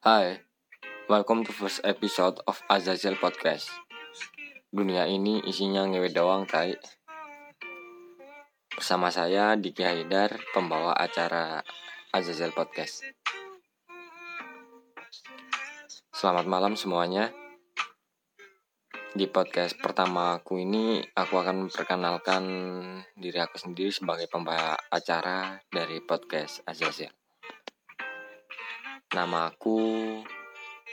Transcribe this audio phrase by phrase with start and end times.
[0.00, 0.40] Hai,
[1.12, 3.68] welcome to first episode of Azazel Podcast.
[4.72, 6.72] Dunia ini isinya ngewe doang, tai.
[8.72, 11.60] Bersama saya Diki Haidar, pembawa acara
[12.16, 13.04] Azazel Podcast.
[16.16, 17.28] Selamat malam semuanya.
[19.12, 22.44] Di podcast pertama aku ini, aku akan memperkenalkan
[23.20, 27.19] diri aku sendiri sebagai pembawa acara dari podcast Azazel.
[29.10, 29.82] Nama aku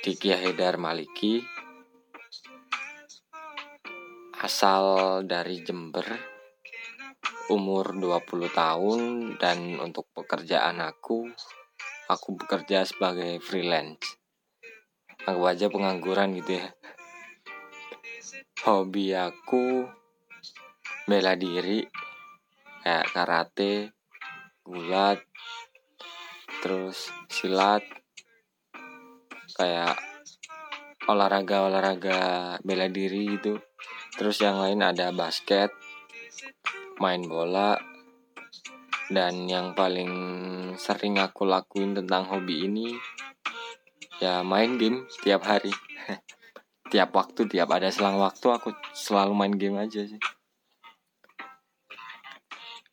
[0.00, 1.44] Diki Haidar Maliki.
[4.40, 6.08] Asal dari Jember.
[7.52, 9.00] Umur 20 tahun
[9.36, 11.28] dan untuk pekerjaan aku
[12.08, 14.16] aku bekerja sebagai freelance.
[15.28, 16.72] Aku aja pengangguran gitu ya.
[18.64, 19.84] Hobi aku
[21.04, 21.84] bela diri
[22.80, 23.92] kayak karate,
[24.64, 25.20] gulat,
[26.64, 27.84] terus silat,
[29.56, 29.96] kayak
[31.08, 32.20] olahraga-olahraga
[32.60, 33.56] bela diri gitu.
[34.12, 35.72] Terus yang lain ada basket,
[37.00, 37.80] main bola,
[39.08, 40.12] dan yang paling
[40.76, 42.92] sering aku lakuin tentang hobi ini
[44.20, 45.72] ya main game tiap hari.
[46.92, 50.20] tiap waktu, tiap ada selang waktu aku selalu main game aja sih.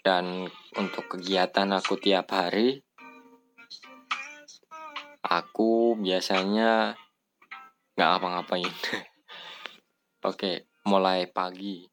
[0.03, 2.83] Dan untuk kegiatan aku tiap hari
[5.33, 6.93] aku biasanya
[7.97, 8.69] nggak ngapa-ngapain.
[10.29, 11.89] Oke, mulai pagi.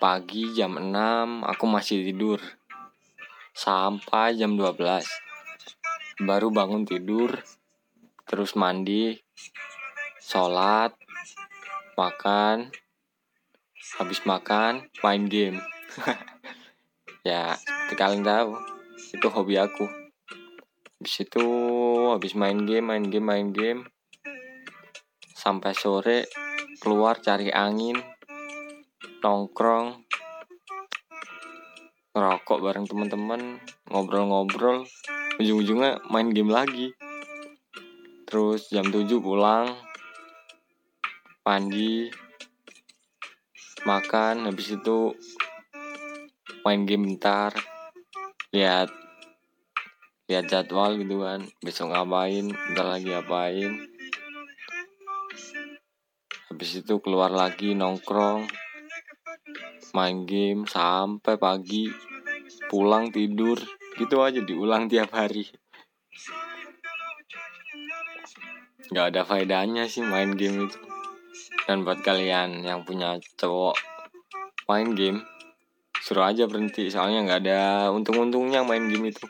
[0.00, 2.40] Pagi jam 6 aku masih tidur.
[3.52, 6.24] Sampai jam 12.
[6.24, 7.38] Baru bangun tidur,
[8.26, 9.20] terus mandi,
[10.18, 10.96] sholat,
[11.94, 12.72] makan,
[14.00, 15.58] habis makan, main game.
[17.28, 17.54] ya,
[17.94, 18.58] kalian tahu,
[19.14, 20.03] itu hobi aku
[21.04, 21.48] habis itu
[22.16, 23.84] habis main game main game main game.
[25.36, 26.24] Sampai sore
[26.80, 28.00] keluar cari angin
[29.20, 30.00] nongkrong
[32.16, 33.60] ngerokok bareng teman-teman
[33.92, 34.88] ngobrol-ngobrol.
[35.36, 36.96] Ujung-ujungnya main game lagi.
[38.24, 39.76] Terus jam 7 pulang
[41.44, 42.08] mandi
[43.84, 44.48] makan.
[44.48, 45.12] Habis itu
[46.64, 47.52] main game bentar
[48.56, 49.03] lihat
[50.24, 51.44] lihat jadwal gitu kan.
[51.60, 53.72] Besok ngapain ntar lagi ngapain.
[56.48, 58.48] Habis itu keluar lagi nongkrong
[59.92, 61.92] main game sampai pagi.
[62.72, 63.60] Pulang tidur.
[63.94, 65.44] Gitu aja diulang tiap hari.
[68.90, 70.78] Nggak ada faedahnya sih main game itu.
[71.68, 73.76] Dan buat kalian yang punya cowok
[74.72, 75.20] main game.
[76.00, 77.60] Suruh aja berhenti soalnya nggak ada
[77.92, 79.24] untung-untungnya main game itu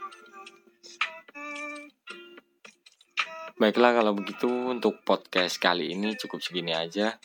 [3.54, 7.22] Baiklah kalau begitu untuk podcast kali ini cukup segini aja.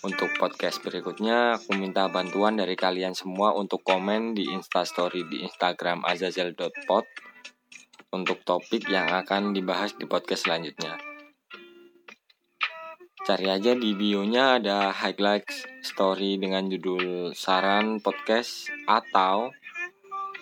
[0.00, 6.08] Untuk podcast berikutnya aku minta bantuan dari kalian semua untuk komen di instastory di Instagram
[6.08, 7.04] azazel.pod
[8.16, 10.96] untuk topik yang akan dibahas di podcast selanjutnya.
[13.28, 19.52] Cari aja di bionya ada highlights story dengan judul saran podcast atau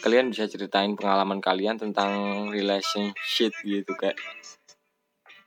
[0.06, 4.14] kalian bisa ceritain pengalaman kalian tentang relationship gitu kayak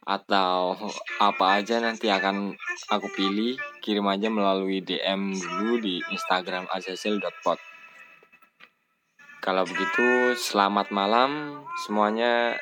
[0.04, 0.76] atau
[1.20, 2.56] apa aja nanti akan
[2.92, 7.60] aku pilih kirim aja melalui DM dulu di Instagram azazel.pod
[9.44, 12.56] kalau begitu selamat malam semuanya.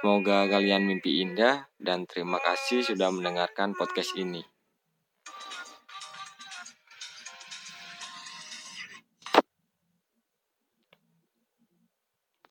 [0.00, 4.55] Semoga kalian mimpi indah dan terima kasih sudah mendengarkan podcast ini